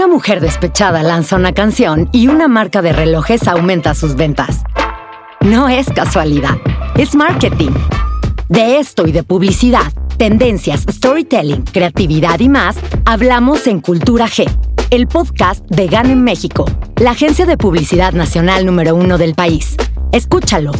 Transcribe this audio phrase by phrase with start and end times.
[0.00, 4.62] Una mujer despechada lanza una canción y una marca de relojes aumenta sus ventas.
[5.40, 6.56] No es casualidad,
[6.96, 7.72] es marketing.
[8.48, 14.50] De esto y de publicidad, tendencias, storytelling, creatividad y más, hablamos en Cultura G,
[14.88, 16.64] el podcast de GAN en México,
[16.96, 19.76] la agencia de publicidad nacional número uno del país.
[20.12, 20.72] Escúchalo.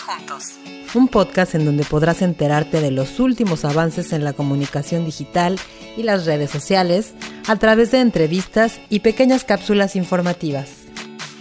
[0.00, 0.54] Juntos.
[0.94, 5.58] Un podcast en donde podrás enterarte de los últimos avances en la comunicación digital
[5.96, 7.14] y las redes sociales
[7.46, 10.70] a través de entrevistas y pequeñas cápsulas informativas.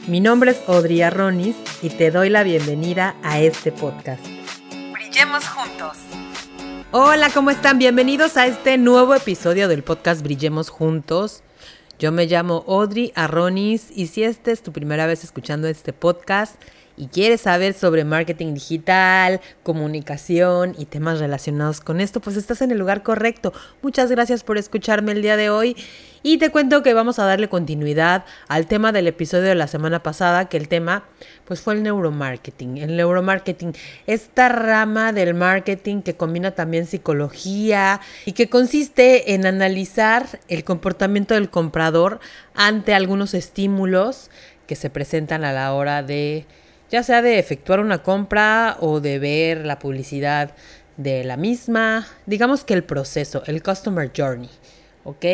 [0.07, 4.25] Mi nombre es Audrey Arronis y te doy la bienvenida a este podcast.
[4.91, 5.97] Brillemos Juntos.
[6.91, 7.79] Hola, ¿cómo están?
[7.79, 11.43] Bienvenidos a este nuevo episodio del podcast Brillemos Juntos.
[11.99, 16.61] Yo me llamo Audrey Arronis y si esta es tu primera vez escuchando este podcast,
[16.95, 22.71] y quieres saber sobre marketing digital, comunicación y temas relacionados con esto, pues estás en
[22.71, 23.53] el lugar correcto.
[23.81, 25.75] Muchas gracias por escucharme el día de hoy
[26.21, 30.03] y te cuento que vamos a darle continuidad al tema del episodio de la semana
[30.03, 31.03] pasada, que el tema
[31.45, 32.77] pues fue el neuromarketing.
[32.77, 33.73] El neuromarketing,
[34.07, 41.33] esta rama del marketing que combina también psicología y que consiste en analizar el comportamiento
[41.33, 42.19] del comprador
[42.55, 44.29] ante algunos estímulos
[44.67, 46.45] que se presentan a la hora de
[46.93, 50.51] ya sea de efectuar una compra o de ver la publicidad
[50.95, 54.51] de la misma, digamos que el proceso, el customer journey.
[55.03, 55.25] ¿Ok?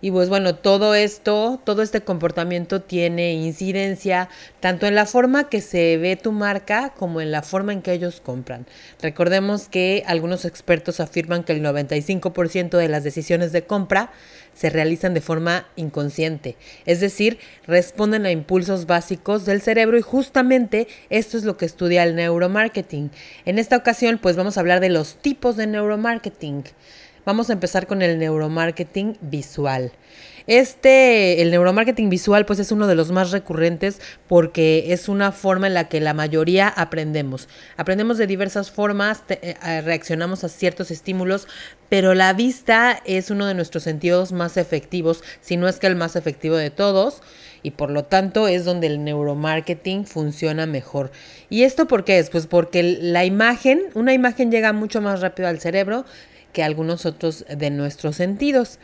[0.00, 4.28] Y pues bueno, todo esto, todo este comportamiento tiene incidencia
[4.60, 7.92] tanto en la forma que se ve tu marca como en la forma en que
[7.92, 8.66] ellos compran.
[9.00, 14.10] Recordemos que algunos expertos afirman que el 95% de las decisiones de compra
[14.54, 16.56] se realizan de forma inconsciente,
[16.86, 22.02] es decir, responden a impulsos básicos del cerebro y justamente esto es lo que estudia
[22.02, 23.10] el neuromarketing.
[23.44, 26.64] En esta ocasión pues vamos a hablar de los tipos de neuromarketing.
[27.26, 29.90] Vamos a empezar con el neuromarketing visual.
[30.46, 35.66] Este, el neuromarketing visual, pues es uno de los más recurrentes porque es una forma
[35.66, 37.48] en la que la mayoría aprendemos.
[37.76, 41.48] Aprendemos de diversas formas, eh, reaccionamos a ciertos estímulos,
[41.88, 45.96] pero la vista es uno de nuestros sentidos más efectivos, si no es que el
[45.96, 47.22] más efectivo de todos
[47.64, 51.10] y por lo tanto es donde el neuromarketing funciona mejor.
[51.50, 52.30] ¿Y esto por qué es?
[52.30, 56.04] Pues porque la imagen, una imagen llega mucho más rápido al cerebro
[56.56, 58.78] que algunos otros de nuestros sentidos.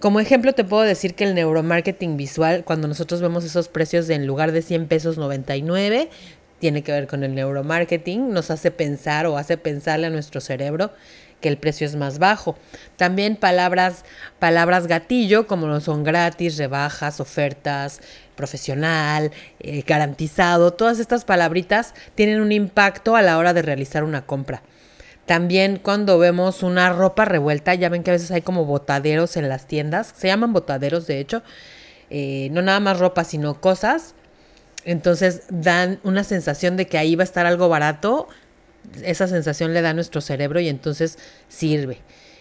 [0.00, 4.16] Como ejemplo te puedo decir que el neuromarketing visual, cuando nosotros vemos esos precios de
[4.16, 6.10] en lugar de 100 pesos 99,
[6.58, 10.90] tiene que ver con el neuromarketing, nos hace pensar o hace pensarle a nuestro cerebro
[11.40, 12.58] que el precio es más bajo.
[12.96, 14.04] También palabras,
[14.40, 18.00] palabras gatillo, como no son gratis, rebajas, ofertas,
[18.34, 24.26] profesional, eh, garantizado, todas estas palabritas tienen un impacto a la hora de realizar una
[24.26, 24.62] compra.
[25.26, 29.48] También cuando vemos una ropa revuelta, ya ven que a veces hay como botaderos en
[29.48, 31.42] las tiendas, se llaman botaderos de hecho,
[32.10, 34.14] eh, no nada más ropa, sino cosas.
[34.84, 38.28] Entonces dan una sensación de que ahí va a estar algo barato,
[39.04, 41.18] esa sensación le da a nuestro cerebro y entonces
[41.48, 41.98] sirve.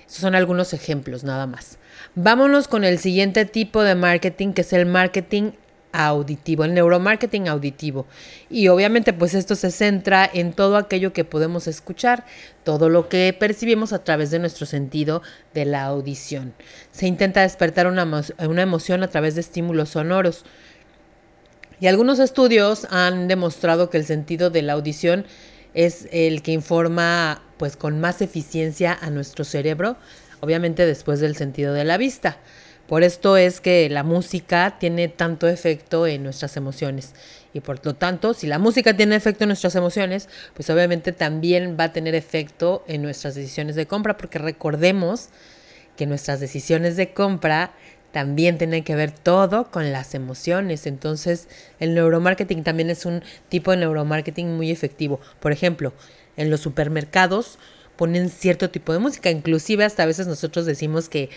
[0.08, 1.78] Esos son algunos ejemplos nada más.
[2.16, 5.52] Vámonos con el siguiente tipo de marketing, que es el marketing
[5.92, 8.06] auditivo, el neuromarketing auditivo.
[8.50, 12.26] Y obviamente pues esto se centra en todo aquello que podemos escuchar,
[12.64, 15.22] todo lo que percibimos a través de nuestro sentido
[15.54, 16.54] de la audición.
[16.92, 18.06] Se intenta despertar una,
[18.40, 20.46] una emoción a través de estímulos sonoros.
[21.80, 25.26] Y algunos estudios han demostrado que el sentido de la audición
[25.74, 29.98] es el que informa pues con más eficiencia a nuestro cerebro,
[30.42, 32.38] obviamente después del sentido de la vista.
[32.92, 37.14] Por esto es que la música tiene tanto efecto en nuestras emociones.
[37.54, 41.78] Y por lo tanto, si la música tiene efecto en nuestras emociones, pues obviamente también
[41.80, 45.30] va a tener efecto en nuestras decisiones de compra, porque recordemos
[45.96, 47.72] que nuestras decisiones de compra
[48.12, 50.86] también tienen que ver todo con las emociones.
[50.86, 51.48] Entonces,
[51.80, 55.22] el neuromarketing también es un tipo de neuromarketing muy efectivo.
[55.40, 55.94] Por ejemplo,
[56.36, 57.58] en los supermercados
[58.02, 59.30] ponen cierto tipo de música.
[59.30, 61.30] Inclusive hasta a veces nosotros decimos que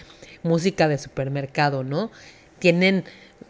[0.42, 2.10] música de supermercado, ¿no?
[2.58, 3.04] Tienen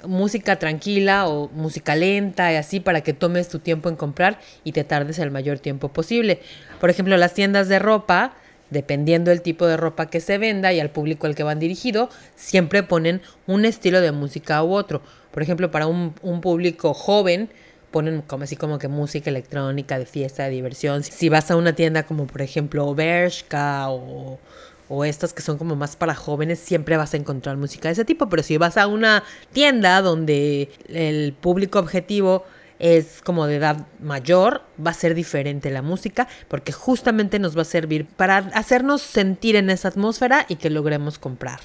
[0.05, 4.73] música tranquila o música lenta y así para que tomes tu tiempo en comprar y
[4.73, 6.41] te tardes el mayor tiempo posible.
[6.81, 8.35] Por ejemplo, las tiendas de ropa,
[8.71, 12.11] dependiendo del tipo de ropa que se venda y al público al que van dirigido,
[12.35, 15.03] siempre ponen un estilo de música u otro.
[15.31, 17.49] Por ejemplo, para un, un público joven,
[17.95, 21.05] ponen como así como que música electrónica de fiesta, de diversión.
[21.05, 24.41] Si vas a una tienda como por ejemplo Bershka o
[24.89, 28.05] o estas que son como más para jóvenes, siempre vas a encontrar música de ese
[28.05, 28.29] tipo.
[28.29, 32.45] Pero si vas a una tienda donde el público objetivo
[32.79, 37.63] es como de edad mayor, va a ser diferente la música porque justamente nos va
[37.63, 41.61] a servir para hacernos sentir en esa atmósfera y que logremos comprar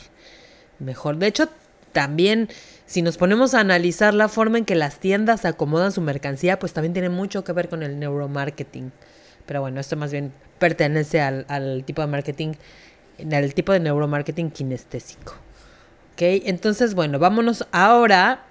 [0.80, 1.18] mejor.
[1.18, 1.50] De hecho,
[1.92, 2.48] también
[2.90, 6.74] si nos ponemos a analizar la forma en que las tiendas acomodan su mercancía, pues
[6.74, 8.92] también tiene mucho que ver con el neuromarketing.
[9.46, 12.54] Pero bueno, esto más bien pertenece al, tipo de marketing,
[13.32, 15.34] al tipo de neuromarketing kinestésico.
[16.14, 16.22] ¿Ok?
[16.48, 18.46] Entonces, bueno, vámonos ahora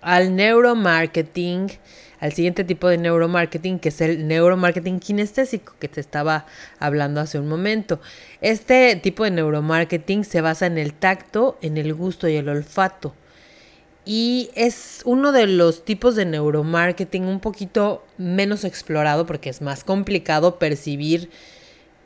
[0.00, 1.72] al neuromarketing,
[2.20, 6.46] al siguiente tipo de neuromarketing, que es el neuromarketing kinestésico, que te estaba
[6.78, 8.00] hablando hace un momento.
[8.40, 13.14] Este tipo de neuromarketing se basa en el tacto, en el gusto y el olfato.
[14.04, 19.84] Y es uno de los tipos de neuromarketing un poquito menos explorado porque es más
[19.84, 21.28] complicado percibir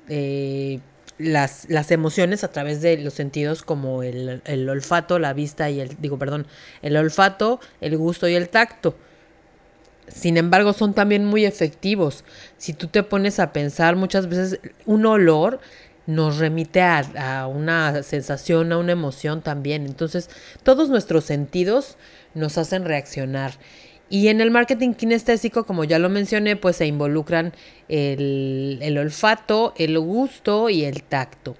[0.09, 0.81] eh,
[1.19, 5.81] las, las, emociones a través de los sentidos como el, el, olfato, la vista y
[5.81, 6.49] el, digo, perdón,
[6.83, 8.97] el olfato, el gusto y el tacto.
[10.09, 12.25] Sin embargo, son también muy efectivos.
[12.59, 15.61] Si tú te pones a pensar, muchas veces un olor
[16.07, 19.87] nos remite a, a una sensación, a una emoción también.
[19.87, 20.29] Entonces,
[20.63, 21.97] todos nuestros sentidos
[22.35, 23.53] nos hacen reaccionar.
[24.13, 27.55] Y en el marketing kinestésico, como ya lo mencioné, pues se involucran
[27.89, 31.57] el, el, olfato, el gusto y el tacto.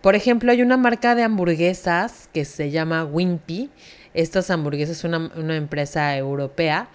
[0.00, 3.68] Por ejemplo, hay una marca de hamburguesas que se llama Wimpy.
[4.14, 6.88] Estas hamburguesas es una, una empresa europea.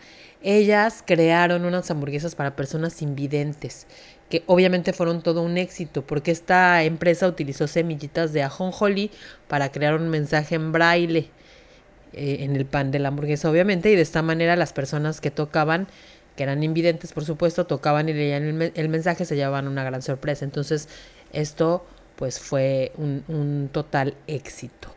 [0.44, 3.88] Ellas crearon unas hamburguesas para personas invidentes,
[4.30, 9.12] que obviamente fueron todo un éxito, porque esta empresa utilizó semillitas de ajonjolí
[9.48, 11.30] para crear un mensaje en braille
[12.14, 15.32] eh, en el pan de la hamburguesa, obviamente, y de esta manera las personas que
[15.32, 15.88] tocaban,
[16.36, 20.02] que eran invidentes, por supuesto, tocaban y leían el, el mensaje, se llevaban una gran
[20.02, 20.46] sorpresa.
[20.46, 20.88] Entonces,
[21.34, 21.86] esto
[22.16, 24.97] pues fue un, un total éxito.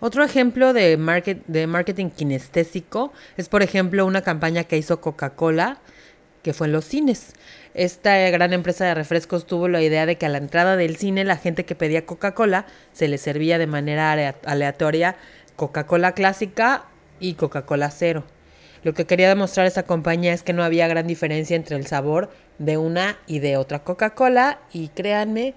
[0.00, 5.78] Otro ejemplo de, market, de marketing kinestésico es, por ejemplo, una campaña que hizo Coca-Cola,
[6.42, 7.32] que fue en los cines.
[7.74, 11.24] Esta gran empresa de refrescos tuvo la idea de que a la entrada del cine
[11.24, 15.16] la gente que pedía Coca-Cola se le servía de manera aleatoria
[15.56, 16.84] Coca-Cola clásica
[17.18, 18.24] y Coca-Cola cero.
[18.84, 22.30] Lo que quería demostrar esa compañía es que no había gran diferencia entre el sabor
[22.58, 25.54] de una y de otra Coca-Cola y créanme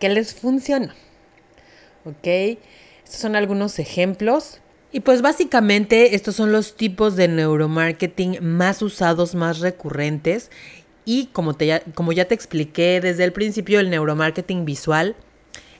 [0.00, 0.94] que les funciona.
[2.04, 2.58] ¿Ok?
[3.04, 4.60] Estos son algunos ejemplos.
[4.92, 10.50] Y pues básicamente estos son los tipos de neuromarketing más usados, más recurrentes.
[11.04, 15.16] Y como, te, como ya te expliqué desde el principio, el neuromarketing visual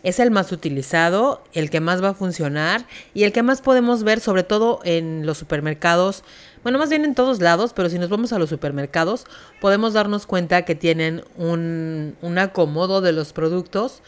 [0.04, 4.04] es el más utilizado, el que más va a funcionar y el que más podemos
[4.04, 6.22] ver sobre todo en los supermercados,
[6.62, 9.24] bueno, más bien en todos lados, pero si nos vamos a los supermercados,
[9.62, 14.02] podemos darnos cuenta que tienen un, un acomodo de los productos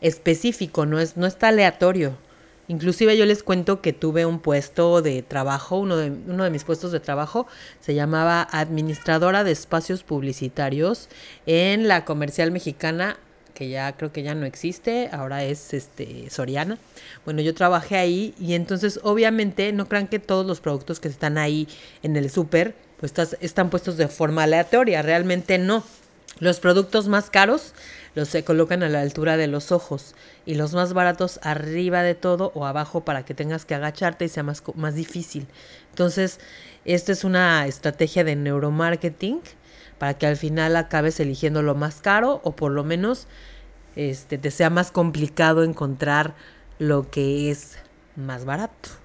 [0.00, 2.16] específico, no, es, no está aleatorio.
[2.68, 6.64] Inclusive yo les cuento que tuve un puesto de trabajo, uno de, uno de mis
[6.64, 7.46] puestos de trabajo
[7.80, 11.08] se llamaba administradora de espacios publicitarios
[11.46, 13.18] en la comercial mexicana
[13.54, 16.76] que ya creo que ya no existe, ahora es este Soriana.
[17.24, 21.38] Bueno, yo trabajé ahí y entonces obviamente no crean que todos los productos que están
[21.38, 21.68] ahí
[22.02, 25.84] en el súper pues están puestos de forma aleatoria, realmente no.
[26.40, 27.74] Los productos más caros
[28.14, 30.14] los se colocan a la altura de los ojos
[30.46, 34.28] y los más baratos arriba de todo o abajo para que tengas que agacharte y
[34.28, 35.46] sea más, más difícil.
[35.90, 36.40] Entonces,
[36.84, 39.40] esta es una estrategia de neuromarketing
[39.98, 43.26] para que al final acabes eligiendo lo más caro o por lo menos
[43.96, 46.34] este, te sea más complicado encontrar
[46.78, 47.78] lo que es
[48.16, 49.03] más barato.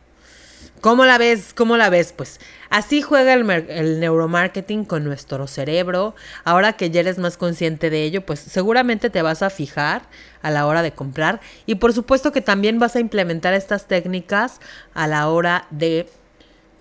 [0.81, 1.53] ¿Cómo la ves?
[1.53, 2.13] ¿Cómo la ves?
[2.13, 6.15] Pues así juega el, neuromarketing con nuestro cerebro.
[6.45, 10.03] Ahora que ya eres más consciente de ello, pues seguramente te vas a fijar
[10.41, 11.41] a la hora de comprar.
[11.65, 14.61] Y por supuesto que también vas a implementar estas técnicas
[14.93, 16.07] a la hora de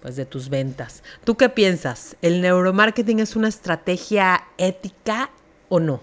[0.01, 1.03] pues de tus ventas.
[1.25, 2.17] ¿Tú qué piensas?
[2.23, 5.31] ¿El neuromarketing es una estrategia ética
[5.69, 6.01] o no?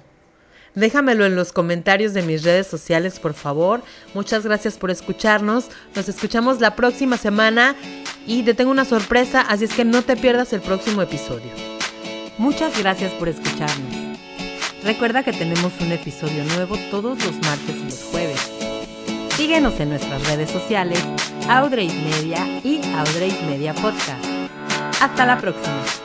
[0.75, 3.81] Déjamelo en los comentarios de mis redes sociales, por favor.
[4.13, 5.67] Muchas gracias por escucharnos.
[5.95, 7.75] Nos escuchamos la próxima semana
[8.27, 11.49] y te tengo una sorpresa, así es que no te pierdas el próximo episodio.
[12.37, 14.19] Muchas gracias por escucharnos.
[14.83, 18.51] Recuerda que tenemos un episodio nuevo todos los martes y los jueves.
[19.35, 20.99] Síguenos en nuestras redes sociales,
[21.49, 24.23] Audrey's Media y Audrey's Media Podcast.
[25.01, 26.04] Hasta la próxima.